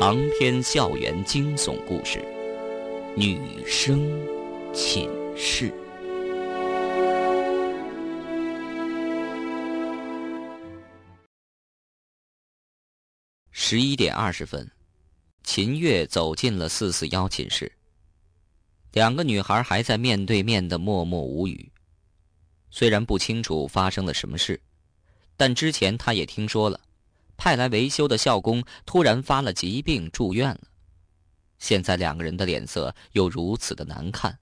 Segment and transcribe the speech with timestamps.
[0.00, 2.24] 长篇校园惊悚故事，
[3.16, 4.08] 女生
[4.72, 5.74] 寝室。
[13.50, 14.70] 十一点二十分，
[15.42, 17.72] 秦月走进了四四幺寝室。
[18.92, 21.68] 两个女孩还在面对面的默默无语。
[22.70, 24.60] 虽然不清楚发生了什么事，
[25.36, 26.78] 但之前她也听说了。
[27.38, 30.60] 派来维修的校工突然发了疾病住院了，
[31.58, 34.36] 现在两个人的脸色又如此的难看，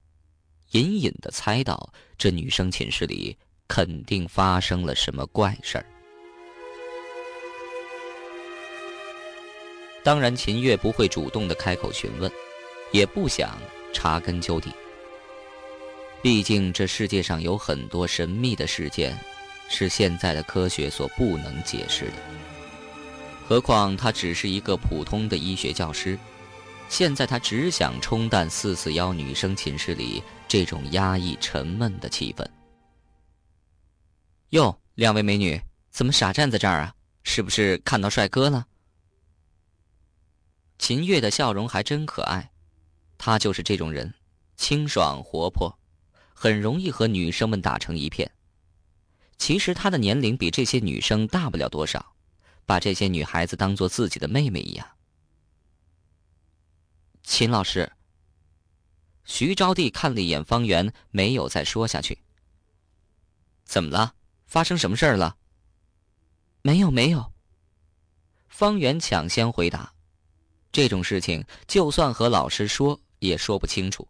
[0.71, 3.37] 隐隐的猜到这女生寝室里
[3.69, 5.87] 肯定发生了什么怪事儿。
[10.03, 12.33] 当然，秦月不会主动的开口询问，
[12.93, 13.59] 也不想
[13.93, 14.73] 查根究底。
[16.23, 19.19] 毕竟这世界上有很多神秘的事件，
[19.69, 22.13] 是现在的科学所不能解释的。
[23.49, 26.19] 何况他只是一个普通的医学教师，
[26.89, 32.45] 现在他只想冲淡四四幺女生寝室里这种压抑沉闷的气氛。
[34.49, 35.61] 哟，两位美女，
[35.93, 36.93] 怎么傻站在这儿啊？
[37.23, 38.67] 是不是看到帅哥了？
[40.77, 42.51] 秦月的笑容还真可爱，
[43.17, 44.13] 她就是这种人，
[44.57, 45.73] 清爽活泼，
[46.35, 48.29] 很容易和女生们打成一片。
[49.39, 52.05] 其实她的年龄比这些女生大不了多少。
[52.67, 54.87] 把这些女孩子当做自己的妹妹一样。
[57.23, 57.91] 秦老师，
[59.25, 62.19] 徐招娣看了一眼方圆，没有再说下去。
[63.65, 64.15] 怎么了？
[64.47, 65.37] 发生什么事儿了？
[66.63, 67.33] 没有，没有。
[68.49, 69.93] 方圆抢先回答
[70.71, 74.07] ：“这种事情，就算和老师说，也说不清楚。”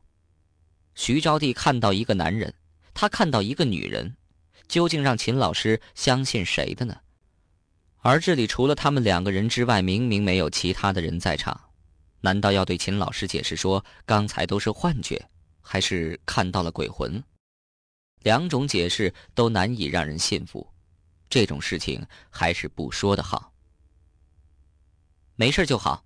[0.94, 2.54] 徐招娣看到一个男人，
[2.94, 4.16] 他看到一个女人，
[4.68, 7.00] 究竟让秦老师相信谁的呢？
[7.98, 11.60] 而这里除了他们两个人之外，明明没有其他的人在场，
[12.20, 15.28] 难道要对秦老师解释说刚才都是幻觉，
[15.60, 17.22] 还是看到了鬼魂？
[18.20, 20.66] 两种解释都难以让人信服，
[21.28, 23.52] 这种事情还是不说的好。
[25.34, 26.04] 没事就好，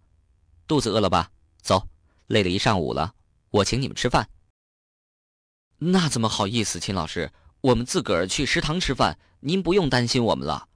[0.67, 1.31] 肚子饿了吧？
[1.61, 1.87] 走，
[2.27, 3.15] 累了一上午了，
[3.51, 4.29] 我请你们吃饭。
[5.77, 7.31] 那怎么好意思，秦老师，
[7.61, 10.69] 我们自个儿去食堂吃饭，您不用担心我们了。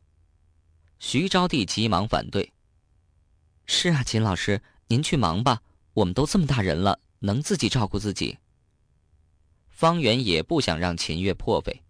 [0.98, 2.52] 徐招娣急忙反对
[3.66, 5.60] ：“是啊，秦老师，您去忙吧，
[5.94, 8.38] 我们都这么大人了，能自己照顾自己。”
[9.68, 11.82] 方圆也不想让秦月破费。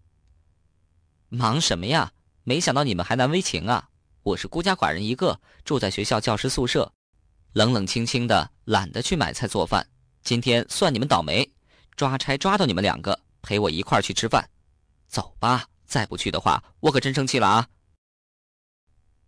[1.29, 2.11] 忙什么呀？
[2.43, 3.89] 没想到你们还难为情啊！
[4.21, 6.93] 我是孤家寡人一个，住在学校教师宿舍，
[7.53, 9.87] 冷冷清清的，懒得去买菜做饭。
[10.23, 11.51] 今天算你们倒霉，
[11.95, 14.49] 抓差抓到你们两个，陪我一块儿去吃饭。
[15.07, 17.67] 走吧，再不去的话，我可真生气了啊！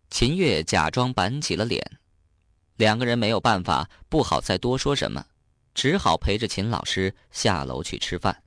[0.10, 2.00] 秦月假装板起了脸，
[2.78, 5.26] 两个人没有办法，不好再多说什么，
[5.76, 8.44] 只好陪着秦老师下楼去吃饭。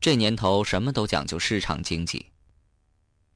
[0.00, 2.26] 这年头什么都讲究市场经济，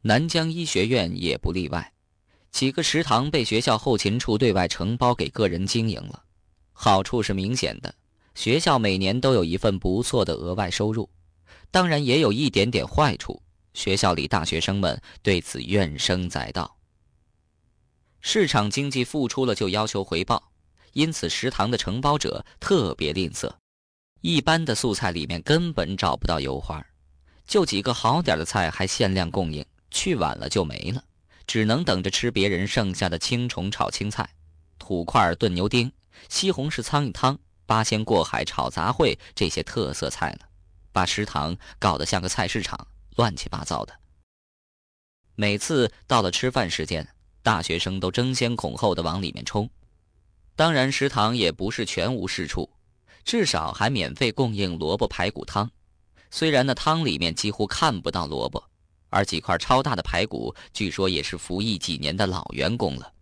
[0.02, 1.92] 南疆医学院也不例外，
[2.50, 6.24] 几个食堂被学校后勤处对外承包给个人经营了，
[6.72, 7.94] 好处是明显的，
[8.34, 11.08] 学校每年都有一份不错的额外收入，
[11.70, 13.41] 当然也有一点点坏处。
[13.75, 16.77] 学校里大学生们对此怨声载道。
[18.21, 20.53] 市场经济付出了就要求回报，
[20.93, 23.50] 因此食堂的承包者特别吝啬，
[24.21, 26.84] 一般的素菜里面根本找不到油花，
[27.47, 31.03] 就几个好点的菜还限量供应，去晚了就没了，
[31.47, 34.28] 只能等着吃别人剩下的青虫炒青菜、
[34.78, 35.91] 土块炖牛丁、
[36.28, 40.49] 西红柿苍蝇汤、八仙过海炒杂烩这些特色菜了，
[40.93, 42.87] 把食堂搞得像个菜市场。
[43.16, 43.92] 乱七八糟的。
[45.34, 47.08] 每次到了吃饭时间，
[47.42, 49.68] 大学生都争先恐后的往里面冲。
[50.54, 52.70] 当然，食堂也不是全无是处，
[53.24, 55.70] 至少还免费供应萝卜排骨汤。
[56.30, 58.62] 虽然那汤里面几乎看不到萝卜，
[59.08, 63.12] 而几块超大的排骨，据说也是服役几年的老员工了。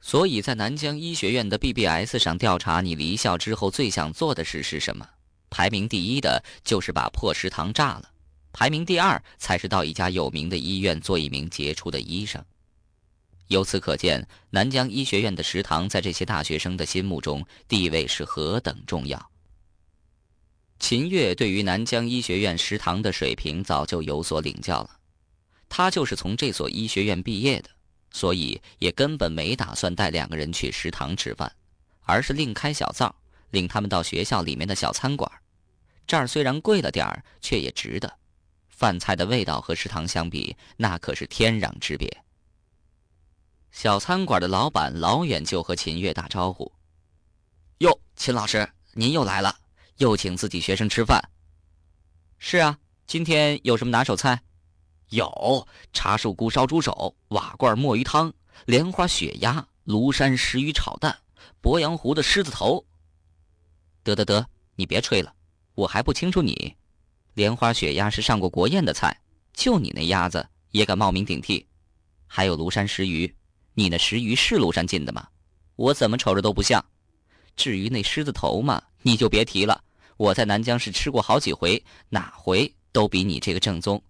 [0.00, 5.08] 所以在南疆医学院的 BBS 上调查，你离校之后最想做的事是什么？
[5.50, 8.10] 排名第一的就是把破食堂炸了。
[8.58, 12.44] 排名第二才是到一家有名的医院做一名杰出的医生。
[13.46, 19.30] 由此可见，南疆医学院的食堂在这些大学生的心目中地位是何等重要。
[20.80, 24.90] 秦月对于南疆医学院食堂的水平早就有所领教了，
[25.68, 27.70] 他就是从这所医学院毕业的，
[28.10, 31.54] 所以也根本没打算带两个人去食堂吃饭，
[32.00, 33.14] 而是另开小灶，
[33.52, 35.30] 领他们到学校里面的小餐馆。
[36.08, 38.17] 这儿虽然贵了点儿，却也值得。
[38.78, 42.08] 饭菜的味道和食堂相比，那可是天壤之别。
[43.72, 46.70] 小餐馆的老板老远就和秦月打招呼
[47.78, 49.52] ：“哟，秦老师，您又来了，
[49.96, 51.20] 又请自己学生吃饭。
[52.38, 52.78] ”“是啊，
[53.08, 54.40] 今天有什么拿手菜
[55.10, 58.32] ？”“有茶树菇烧猪手、瓦罐墨鱼汤、
[58.64, 61.18] 莲花雪鸭、庐山石鱼炒蛋、
[61.60, 62.86] 鄱阳湖的狮子头。
[64.04, 65.34] ”“得得得，你别吹了，
[65.74, 66.76] 我还不清楚你。
[67.38, 69.16] 莲花雪鸭是上过国宴的菜，
[69.52, 71.64] 就你那鸭子也敢冒名顶替？
[72.26, 73.32] 还有庐山石鱼。”
[73.74, 75.28] 你那石鱼是庐山进的吗？
[75.76, 76.84] 我怎么瞅着都不像。
[77.54, 79.84] 至于那狮子头嘛，你就别提了。
[80.16, 84.02] 我在南疆是吃过好几回，哪回都比你这个正宗。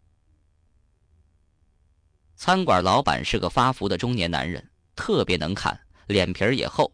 [2.35, 6.91] 餐馆老板是个发福的中年男人，特别能侃，脸皮儿也厚。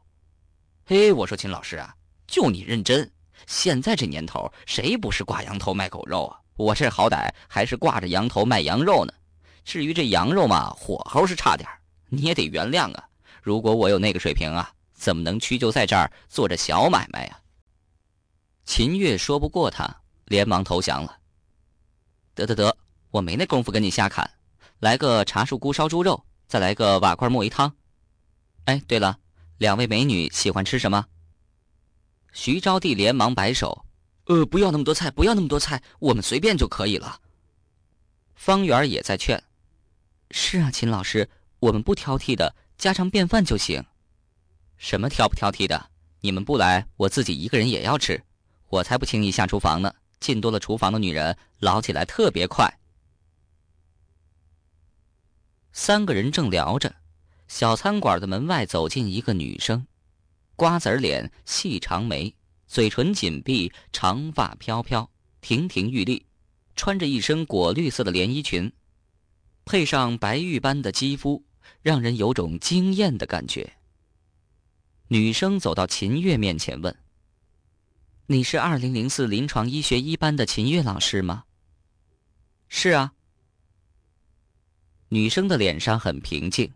[0.84, 1.94] 嘿，我说秦老师啊，
[2.26, 3.08] 就你认真。
[3.46, 6.40] 现在这年头，谁不是挂羊头卖狗肉啊？
[6.56, 9.12] 我这好歹还是挂着羊头卖羊肉呢。
[9.64, 11.68] 至于这羊肉嘛，火候是差点。
[12.10, 13.08] 你也得原谅啊！
[13.42, 17.40] 如果我有那个水平啊，怎么能屈就在这儿做着小买卖呀？
[18.64, 21.18] 秦月说不过他，连忙投降了。
[22.34, 22.76] 得得得，
[23.10, 24.30] 我没那功夫跟你瞎侃，
[24.78, 27.74] 来个茶树菇烧猪肉，再来个瓦罐墨鱼汤。
[28.66, 29.18] 哎，对了，
[29.58, 31.04] 两位美女喜欢吃什么？
[32.34, 33.86] 徐招娣连忙摆手
[34.26, 37.20] ：“呃，不要那么多菜，不要那么多菜，我们随便就可以了。”
[38.36, 39.42] 方圆也在劝
[40.30, 43.82] ：“是啊，秦老师。”我们不挑剔的，家常便饭就行。
[44.76, 45.88] 什么挑不挑剔的？
[46.20, 48.22] 你们不来，我自己一个人也要吃。
[48.68, 49.94] 我才不轻易下厨房呢。
[50.20, 52.70] 进多了厨房的女人，老起来特别快。
[55.72, 56.94] 三个人正聊着，
[57.48, 59.86] 小餐馆的门外走进一个女生，
[60.56, 62.34] 瓜子脸、细长眉，
[62.66, 65.10] 嘴唇紧闭，长发飘飘，
[65.40, 66.24] 亭亭玉立，
[66.76, 68.72] 穿着一身果绿色的连衣裙。
[69.64, 71.42] 配上白玉般的肌肤，
[71.82, 73.74] 让人有种惊艳的感觉。
[75.08, 76.96] 女生走到秦月面前问
[78.26, 81.44] ：“你是二零零四临床医学一班的秦月老师吗
[82.68, 83.12] ？”“是啊。”
[85.08, 86.72] 女生的脸上很平静。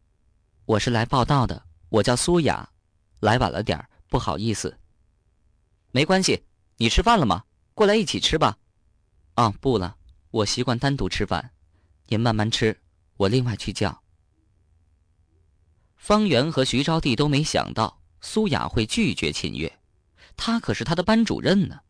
[0.66, 2.68] “我是来报道的，我叫苏雅，
[3.20, 4.78] 来晚了点，不好意思。
[5.92, 6.44] ”“没关系，
[6.76, 7.44] 你吃饭了吗？
[7.74, 8.58] 过来一起吃吧。
[9.36, 9.96] ”“哦，不了，
[10.30, 11.52] 我习惯单独吃饭。”
[12.08, 12.80] 您慢慢吃，
[13.16, 14.02] 我另外去叫。
[15.96, 19.80] 方圆和徐招娣都没想到苏雅会拒绝秦月，
[20.36, 21.80] 她可是他的班主任呢。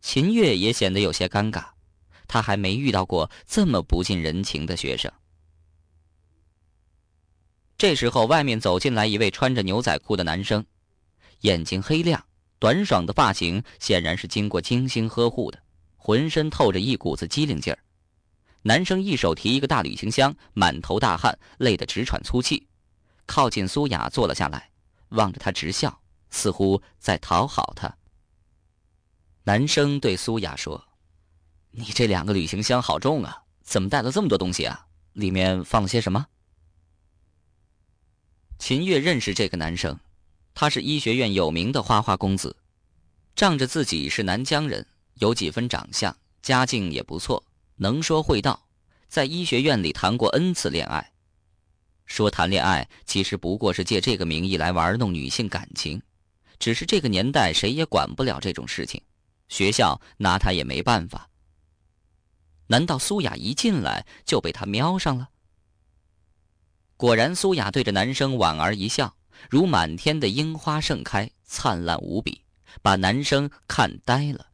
[0.00, 1.70] 秦月也显得有些尴尬，
[2.28, 5.12] 他还没遇到过这么不近人情的学生。
[7.78, 10.64] 这时候，外面走进来一位穿着牛仔裤的男生，
[11.40, 12.24] 眼睛黑亮，
[12.58, 15.62] 短爽的发型显然是经过精心呵护的，
[15.96, 17.78] 浑身透着一股子机灵劲儿。
[18.62, 22.66] 男生一手提一个大旅行箱，满头大汗，累得直喘粗气，
[23.26, 24.70] 靠近苏雅坐了下来，
[25.10, 26.00] 望着她直笑，
[26.30, 27.94] 似乎在讨好她。
[29.44, 30.82] 男生对苏雅说
[31.72, 34.86] ：“你这两个旅行箱好重啊，怎么带了这么多东西啊？
[35.12, 36.26] 里面放了些什么？”
[38.58, 39.98] 秦月认识这个男生，
[40.54, 42.56] 他是医学院有名的花花公子，
[43.34, 47.42] 仗着自己是南疆人，有几分长相，家境也不错。
[47.76, 48.66] 能说会道，
[49.08, 51.12] 在医学院里谈过 N 次恋爱。
[52.06, 56.00] 说谈恋爱，其实不过是借这个名义来玩弄女性感情。
[56.58, 59.02] 只是这个年代谁也管不了这种事情，
[59.48, 61.28] 学校拿他也没办法。
[62.68, 65.28] 难道苏雅一进来就被他瞄上了？
[66.96, 69.16] 果然，苏雅对着男生莞尔一笑，
[69.50, 72.40] 如满天的樱花盛开，灿烂无比，
[72.80, 74.46] 把男生看呆了。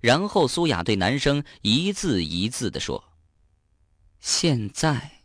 [0.00, 3.02] 然后，苏雅对男生一字一字的说
[4.20, 5.22] ：“现在，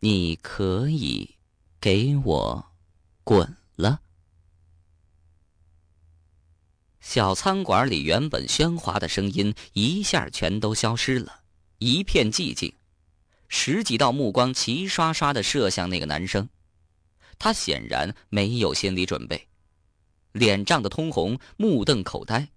[0.00, 1.36] 你可以
[1.80, 2.66] 给我
[3.24, 4.00] 滚了。”
[7.00, 11.40] 小餐馆里原本喧哗的声音一下全都消失了，
[11.78, 12.72] 一片寂静。
[13.48, 16.48] 十几道目光齐刷刷的射向那个男生，
[17.38, 19.48] 他显然没有心理准备，
[20.32, 22.48] 脸涨得通红，目瞪口呆。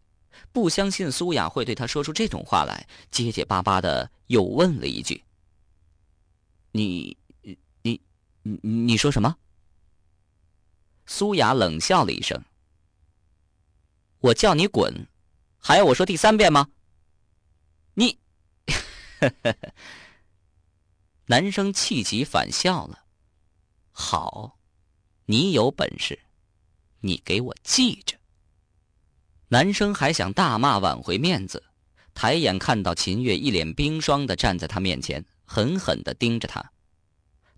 [0.52, 5.24] 不相信苏雅会对他说出这种话来，结结巴巴的又问了一句
[6.72, 7.60] ：“你，你，
[8.44, 9.36] 你，你说什么？”
[11.06, 12.42] 苏雅冷笑了一声
[14.20, 15.08] ：“我叫你滚，
[15.58, 16.70] 还要我说第三遍吗？”
[17.96, 18.18] 你，
[19.20, 19.74] 呵呵呵
[21.32, 23.04] 男生气急反笑了
[23.94, 24.58] ：“好，
[25.28, 26.18] 你有本事，
[27.02, 28.18] 你给我记着。”
[29.50, 31.62] 男生还想大骂挽回面子，
[32.16, 36.72] 抬眼看到秦月一脸冰霜的站在他面前，狠狠的盯着他。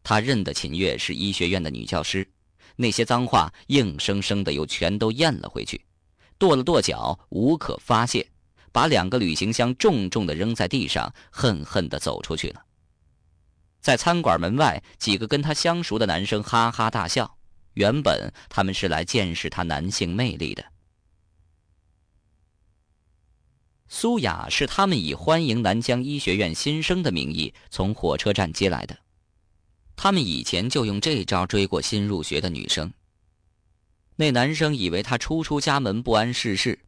[0.03, 2.29] 他认得秦月是医学院的女教师，
[2.75, 5.85] 那些脏话硬生生的又全都咽了回去，
[6.37, 8.29] 跺了跺脚，无可发泄，
[8.73, 12.65] 把两个旅行箱重重的扔在地上，恨恨的走出去了。
[13.81, 17.37] 在餐馆门外，几个跟他相熟的男生哈哈大笑，
[17.73, 20.63] 原本他们是来见识他男性魅力的。
[23.89, 28.97] 苏雅是他们以欢迎南疆医学院新生的名义从火车站接来的。
[29.97, 32.93] 他们以前就用这招追过新入学的女生。
[34.15, 36.79] 那男生以为他初出家门不谙世事，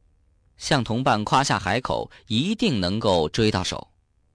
[0.58, 3.90] 向同伴夸下海口，一定能够追到手。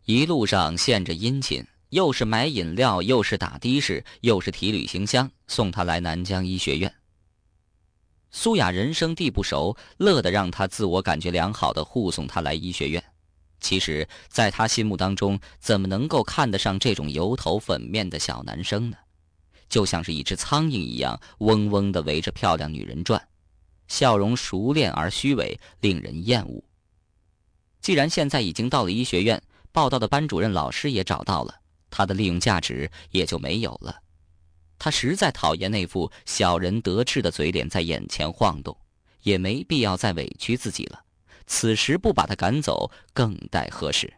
[0.05, 6.95] 一路上献着殷勤，又是买饮料，又是打的士，又是提旅行箱，送他来南疆医学院。
[8.31, 13.03] 苏雅人生地不熟，乐得让他自我感觉良好的护送他来医学院。
[13.61, 18.97] 其实，在他心目当中，怎么能够看得上这种油头粉面的小男生呢？
[19.69, 23.29] 就像是一只苍蝇一样，嗡嗡地围着漂亮女人转，
[23.89, 26.63] 笑容熟练而虚伪，令人厌恶。
[27.81, 29.43] 既然现在已经到了医学院，
[29.73, 31.55] 报道的班主任老师也找到了，
[31.91, 34.03] 他的利用价值也就没有了。
[34.79, 38.77] 他实在讨厌那副小人得志的嘴脸在眼前晃动，
[39.23, 41.03] 也没必要再委屈自己了。
[41.47, 44.13] 此时不把他赶走，更待何时？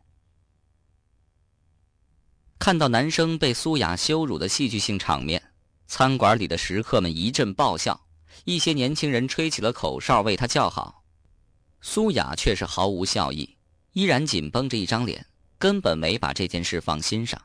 [2.58, 5.42] 看到男生被苏雅羞辱的戏剧性场面，
[5.86, 7.98] 餐馆里的食客们一阵爆笑，
[8.44, 11.02] 一些年轻人吹起了口哨为他叫好。
[11.80, 13.56] 苏雅却是毫无笑意，
[13.92, 15.24] 依然紧绷着一张脸，
[15.56, 17.40] 根本没把这件事放心上。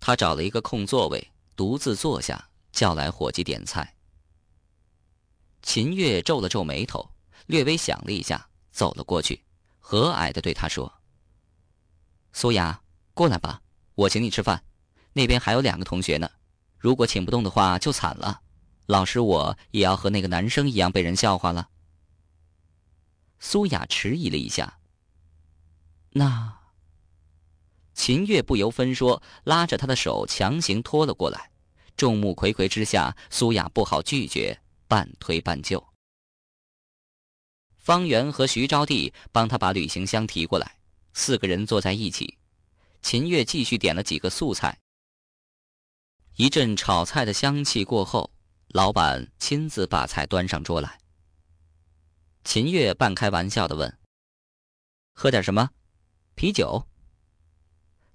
[0.00, 3.94] 他找了一个空座位，独自坐下，叫来伙计点菜。
[5.62, 7.10] 秦月皱了皱眉头，
[7.46, 8.48] 略微想了一下。
[8.70, 9.42] 走了过去，
[9.80, 11.00] 和蔼的对他说
[12.32, 12.80] ：“苏雅，
[13.12, 13.60] 过来吧，
[13.96, 14.62] 我请你吃饭。
[15.14, 16.30] 那边还有两个同学呢，
[16.78, 18.40] 如果请不动的话就惨了，
[18.86, 21.70] 老师我也要和那个男生一样被人笑话了。”
[23.40, 24.78] 苏雅迟疑了一下。
[26.10, 26.57] 那
[27.98, 31.50] 秦月不由分说，拉着他的手强行拖了过来。
[31.96, 35.84] 众目睽睽之下，苏雅不好拒绝，半推半就。
[37.76, 40.78] 方圆和徐招娣帮他把旅行箱提过来，
[41.12, 42.38] 四个人坐在一起。
[43.02, 44.78] 秦月继续点了几个素菜。
[46.36, 48.30] 一阵炒菜的香气过后，
[48.68, 51.00] 老板亲自把菜端上桌来。
[52.44, 53.98] 秦月半开玩笑的问
[55.14, 55.68] ：“喝点什么？
[56.36, 56.86] 啤酒？”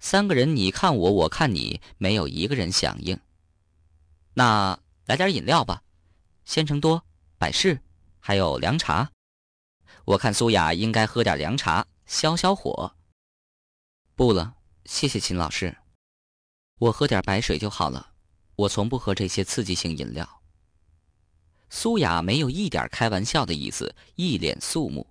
[0.04, 3.18] 三个人你看我，我看你，没有一个人响应。
[4.34, 5.82] 那来点饮料吧，
[6.44, 7.02] 鲜橙多、
[7.38, 7.80] 百事，
[8.20, 9.10] 还有凉茶。
[10.04, 12.94] 我看苏雅应该喝点凉茶消消火。
[14.14, 15.74] 不了，谢谢秦老师，
[16.80, 18.12] 我喝点白水就好了。
[18.56, 20.42] 我从不喝这些刺激性饮料。
[21.70, 25.06] 苏雅没有一点开玩笑的意思，一脸肃穆。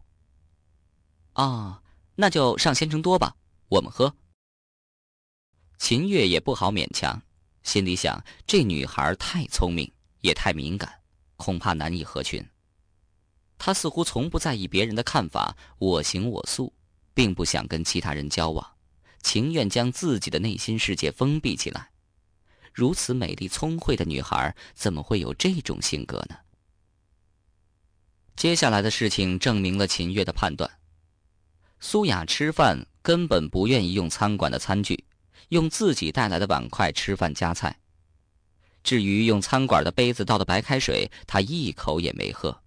[1.34, 1.82] 啊，
[2.14, 3.36] 那就上鲜橙多吧，
[3.70, 4.16] 我们喝。
[5.84, 7.22] 秦月也不好勉强，
[7.62, 11.02] 心里想：这女孩太聪明，也太敏感，
[11.36, 12.42] 恐怕难以合群。
[13.58, 16.72] 她似乎从不在意别人的看法，我行我素，
[17.14, 18.66] 并不想跟其他人交往，
[19.24, 21.90] 情愿将自己的内心世界封闭起来。
[22.72, 26.38] 如此美丽聪慧的女孩，怎么会有这种性格呢？
[28.38, 30.80] 接下来的事情证明了秦月的判断。
[31.82, 35.04] 苏雅吃饭根本不愿意用餐馆的餐具，
[35.54, 37.80] 用自己带来的碗筷吃饭夹菜。
[38.84, 42.60] 至于用餐馆的杯子倒的白开水，他一口也没喝。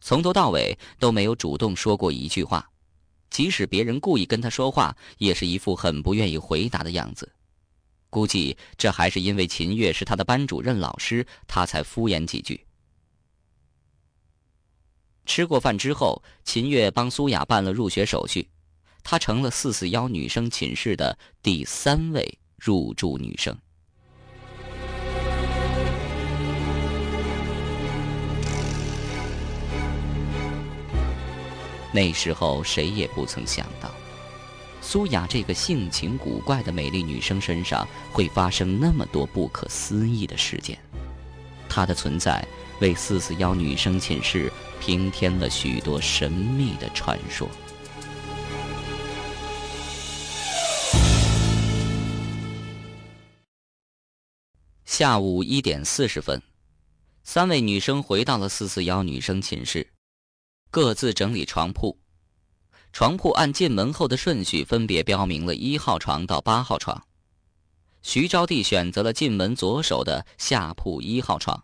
[0.00, 2.68] 从头到尾都没有主动说过一句话，
[3.30, 7.30] 即使别人故意跟他说话，也是一副很不愿意回答的样子。
[8.10, 12.66] 估计这还是因为秦月是他的班主任老师，他才敷衍几句。
[15.26, 18.48] 吃过饭之后，秦月帮苏雅办了入学手续，
[19.02, 23.56] 她成了四四幺女生寝室的第三位入住女生。
[31.92, 33.90] 那时候谁也不曾想到，
[34.80, 40.78] 苏雅这个性情古怪的美丽女生身上会发生那么多不可思议的事件。
[41.68, 42.46] 她的存在
[42.80, 47.48] 为四四幺女生寝室平添了许多神秘的传说。
[54.90, 56.42] 下午一点四十分，
[57.22, 59.88] 三位女生回到了四四幺女生寝室。
[60.68, 61.96] 各自整理床铺，
[62.92, 67.00] 床铺按进门后的顺序分别标明了一号床到八号床。
[68.02, 71.62] 徐招娣选择了进门左手的下铺一号床。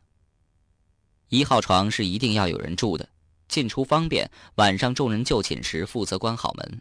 [1.28, 3.09] 一号床是一定要有人住的，
[3.49, 4.30] 进出方便。
[4.54, 6.80] 晚上众人就寝时负责关好门。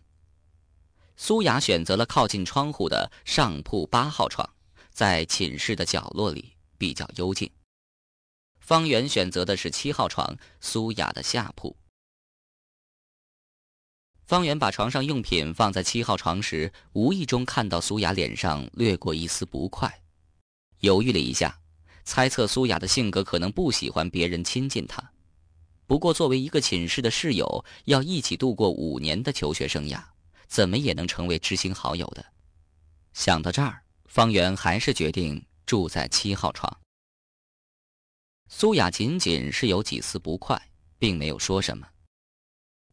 [1.17, 4.47] 苏雅选择了靠近窗户的上铺八号床，
[4.95, 7.51] 在寝室的角落里比较幽静。
[8.61, 11.75] 方圆选择的是七号床，苏雅的下铺。
[14.25, 20.01] 方圆把床上用品放在七号床时，无意中看到苏雅脸上掠过一丝不快，
[20.79, 21.59] 犹豫了一下。
[22.05, 25.11] 猜测苏雅的性格可能不喜欢别人亲近她，
[25.85, 30.01] 不过作为一个寝室的室友，要一起度过五年的求学生涯，
[30.47, 32.25] 怎么也能成为知心好友的。
[33.13, 33.81] 想到这儿，
[34.15, 36.79] 方圆还是决定住在七号床。
[38.47, 40.57] 苏雅仅仅是有几丝不快，
[40.97, 41.85] 并没有说什么。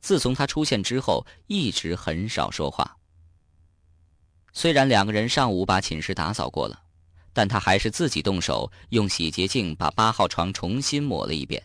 [0.01, 2.97] 自从他出现之后，一直很少说话。
[4.53, 6.83] 虽然两个人上午把寝室打扫过了。
[7.33, 11.63] 但他还是自己动手用洗洁精把八号床重新抹了一遍，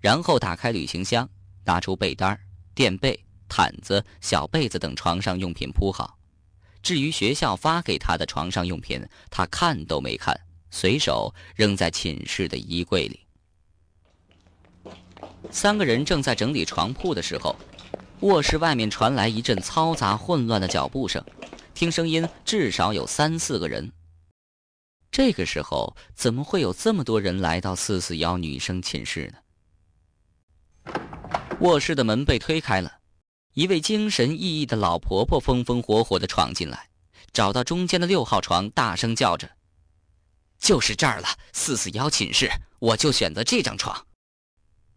[0.00, 1.28] 然后打开旅行箱，
[1.64, 2.38] 拿出被单、
[2.72, 3.18] 垫被、
[3.48, 6.16] 毯子、小被子等床上用品铺好。
[6.82, 10.38] 至于学校发给他的床上用品，他看都没看，
[10.70, 13.20] 随手扔在寝室的衣柜里。
[15.50, 17.56] 三个人正在整理床铺的时候，
[18.20, 21.24] 卧室外面传来一阵嘈杂混乱的脚步声，
[21.74, 23.90] 听声音至少有三四个人。
[25.10, 29.32] 这个时候，怎么会有这么多人来到四四幺女生寝室
[30.84, 30.92] 呢？
[31.60, 32.92] 卧室的门被推开了，
[33.54, 36.88] 一位精神奕奕的老婆婆风风火火的闯进来，
[37.32, 39.50] 找到中间的六号床，大声叫着
[40.58, 44.06] ：“就是这儿了，四四幺寝室，我就选择这张床。”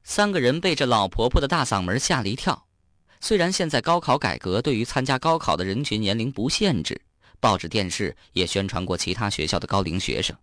[0.06, 2.66] 三个人被这老婆婆的大嗓门吓了一跳。
[3.20, 7.02] 虽然现在高考改革对于参加高考的人群年龄不限制。
[7.42, 10.36] 报纸、电视也宣传过其他学校的高龄学生，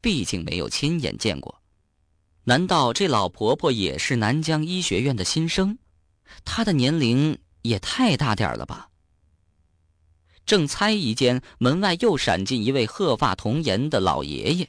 [0.00, 1.62] 毕竟没有亲眼见过。
[2.44, 5.78] 难道这老婆婆也是南疆医学院的新生？
[6.44, 8.90] 她的年龄也太大点了吧？
[10.44, 14.68] 正猜疑间，门外又闪进一位鹤发童颜的老爷爷，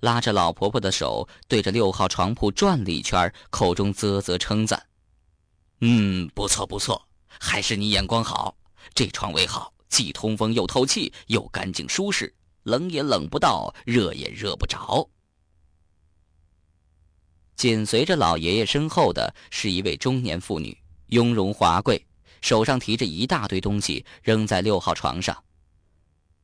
[0.00, 4.86] 拉着老婆婆的手，对着六号床铺转了一圈，口中啧啧称赞
[5.80, 7.08] ：“嗯，不错不错，
[7.40, 8.56] 还是你眼光好，
[8.94, 15.06] 这床位好。”既通风又透气，又干净舒适，冷也冷不到，热也热不着。
[17.56, 20.74] 紧随着老爷爷身后的是一位中年妇女，
[21.08, 22.06] 雍容华贵，
[22.42, 25.42] 手上提着一大堆东西，扔在六号床上。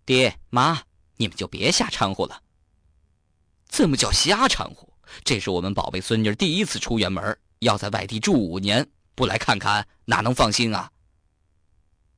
[0.07, 0.81] 爹妈，
[1.17, 2.41] 你们就别瞎掺和了。
[3.69, 4.89] 怎么叫瞎掺和？
[5.25, 10.91] 这是我们宝贝孙女第一次出远门，要在外地住五年，不来看看哪能放心啊？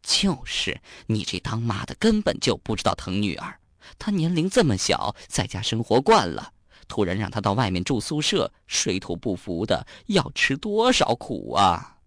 [0.03, 3.59] 就是你这当妈的根本就不知道疼女儿，
[3.99, 6.53] 她年龄这么小，在家生活惯了，
[6.89, 12.00] 突然让她到外面住宿舍，水土不服的，要吃多少苦啊！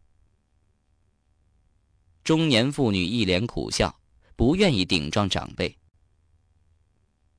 [2.23, 3.99] 中年妇女一脸苦笑，
[4.35, 5.77] 不愿意顶撞长辈。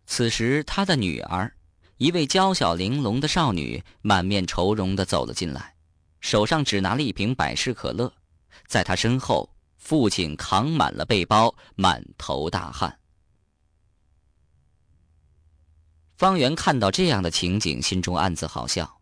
[0.06, 1.54] 此时，她的女儿，
[1.96, 5.74] 一位娇小玲珑的少女，满面愁容的走了进来，
[6.20, 8.12] 手上只拿了一瓶百事可乐，
[8.66, 9.50] 在她身后。
[9.76, 12.98] 父亲扛满了背包，满头大汗。
[16.16, 18.98] 方圆看到这样的情景，心中暗自好笑。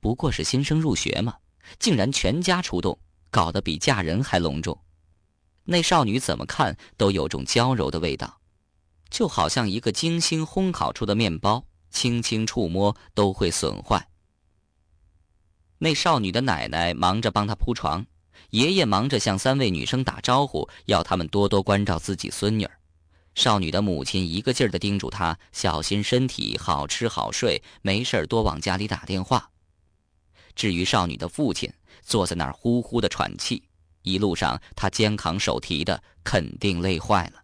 [0.00, 1.36] 不过是新生入学嘛，
[1.78, 2.98] 竟然全家出动，
[3.32, 4.78] 搞得比嫁人还隆重。
[5.64, 8.38] 那少女怎么看都有种娇柔的味道，
[9.10, 14.08] 就好像一个精心烘烤出的面包，轻轻触摸都会损坏。
[15.78, 18.06] 那少女的奶奶忙着帮她铺床。
[18.50, 22.78] 爷爷忙着向三位女生打招呼，要他们多多关照自己孙女儿。
[23.34, 29.50] 少女的母亲一个劲儿地叮嘱她小心身体，好吃好睡，没事多往家里打电话。
[30.54, 33.62] 至于少女的父亲，坐在那儿呼呼的喘气，
[34.02, 37.42] 一路上他肩扛手提的，肯定累坏了。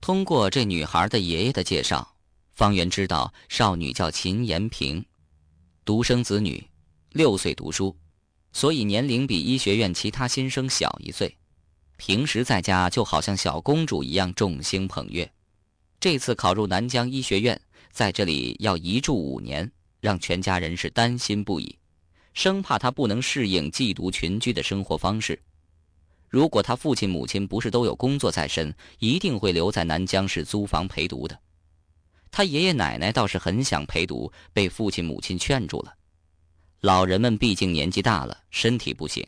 [0.00, 2.14] 通过这女孩的爷爷的介绍，
[2.52, 5.04] 方圆知道少女叫秦延平，
[5.84, 6.62] 独生子女，
[7.10, 7.96] 六岁读书。
[8.52, 11.36] 所以年龄比医学院其他新生小一岁，
[11.96, 15.28] 平时在家就好像小公主一样众星捧月。
[15.98, 19.68] 这次考入南疆医学院，在这里要一住五年，
[20.00, 21.76] 让全家人是担心不已，
[22.34, 25.40] 生怕他不能适应寄读群居的生活方式。
[26.28, 31.38] 如果他父亲母亲不是都有工作在身，一定会留在南疆市租房陪读的。
[32.30, 35.94] 他爷爷奶奶倒是很想陪读，被父亲母亲劝住了。
[36.80, 39.24] 老人们毕竟年纪大了，身体不行。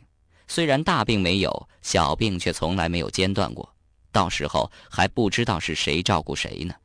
[0.49, 3.73] 虽然大病没有，小病却从来没有间断过，
[4.11, 6.75] 到时候还不知道是谁照顾谁呢。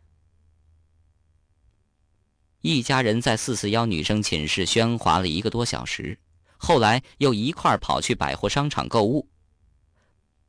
[2.63, 6.17] 一家人在四四幺女生寝室喧哗了一个多小时，
[6.57, 9.27] 后来又一块跑去百货商场购物。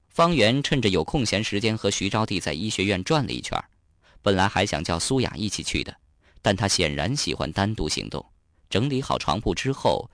[0.10, 3.60] 方圆趁着有空闲时间和徐招娣在医学院转了一圈，
[4.22, 5.92] 本来还想叫苏雅一起去的，
[6.40, 8.24] 但她显然喜欢单独行动。
[8.70, 10.08] 整理好床铺之后，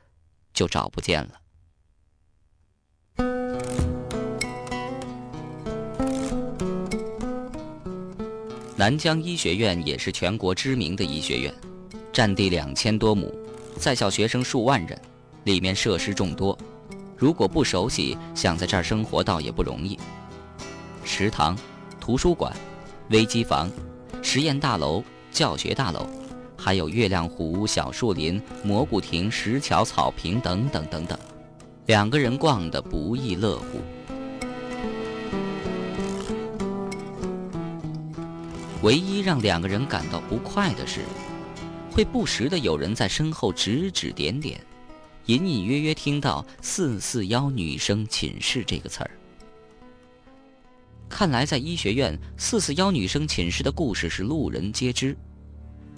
[0.53, 1.31] 就找不见了。
[8.77, 11.53] 南疆医学院也是全国知名的医学院，
[12.19, 13.34] 占地两千多亩，
[13.77, 15.01] 在校学生数万人，
[15.45, 16.58] 里面设施众多。
[17.15, 19.97] 如果不熟悉，想在这儿生活倒也不容易。
[21.05, 21.58] 食堂、
[21.97, 22.53] 图书馆、
[23.10, 23.71] 微机房、
[24.21, 25.01] 实验大楼、
[25.32, 26.10] 教学大楼，
[26.58, 31.17] 还有月亮湖、小树林、蘑菇亭、石桥、草坪等等等等，
[31.86, 33.79] 两个人逛得不亦乐乎。
[38.82, 41.05] 唯一让两个人感到不快的是，
[41.91, 44.60] 会不时的有人在身后指指点点。
[45.25, 49.12] 隐隐约约听到“四四幺女生寝室”这个词儿，
[51.08, 55.15] 看来在医学院“四四幺女生寝室”的故事是路人皆知，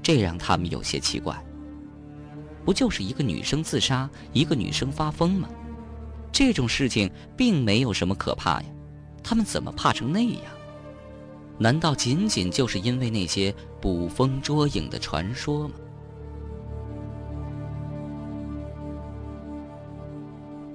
[0.03, 1.41] 这让他们有些奇怪。
[2.65, 5.47] 不就是一个女生自杀，一个女生发疯吗？
[6.29, 8.65] 这种事情并没有什么可怕呀，
[9.23, 10.43] 他们怎么怕成那样？
[11.57, 15.75] 难道仅仅就是因为那些捕风捉影的传说吗？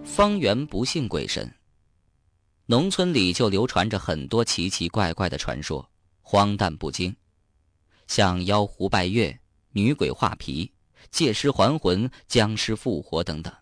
[0.04, 1.52] 方圆不信鬼神。
[2.66, 5.88] 农村里就流传着很多奇奇怪怪的传说，
[6.20, 7.14] 荒诞不经，
[8.06, 9.38] 像妖狐拜月、
[9.72, 10.72] 女鬼画皮、
[11.10, 13.52] 借尸还魂、僵尸复活等等。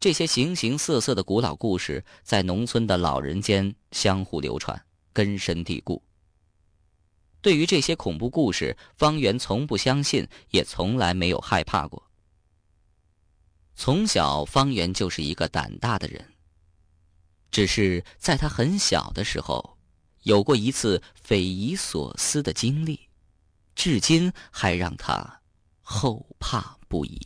[0.00, 6.02] 这些形形色色的古老故事，在农村的老人间相互流传，根深蒂固。
[7.40, 12.10] 对于这些恐怖故事，方圆从不相信，也从来没有害怕过。
[13.74, 16.34] 从小，方圆就是一个胆大的人。
[17.50, 19.76] 只是在他很小的时候，
[20.22, 23.08] 有过一次匪夷所思的经历，
[23.74, 25.40] 至今还让他
[25.80, 27.20] 后怕不已。